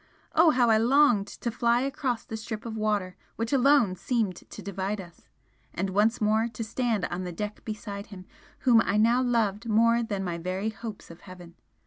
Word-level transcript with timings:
Oh, 0.33 0.49
how 0.49 0.71
I 0.71 0.79
longed 0.79 1.27
to 1.27 1.51
fly 1.51 1.81
across 1.81 2.23
the 2.25 2.35
strip 2.35 2.65
of 2.65 2.75
water 2.75 3.15
which 3.35 3.53
alone 3.53 3.95
seemed 3.95 4.35
to 4.37 4.61
divide 4.63 4.99
us! 4.99 5.27
and 5.75 5.91
once 5.91 6.19
more 6.19 6.47
to 6.53 6.63
stand 6.63 7.05
on 7.05 7.23
the 7.23 7.31
deck 7.31 7.63
beside 7.63 8.07
him 8.07 8.25
whom 8.61 8.81
I 8.83 8.97
now 8.97 9.21
loved 9.21 9.69
more 9.69 10.01
than 10.01 10.23
my 10.23 10.39
very 10.39 10.69
hopes 10.69 11.11
of 11.11 11.21
heaven! 11.21 11.53